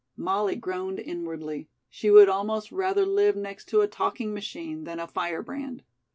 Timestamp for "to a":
3.65-3.87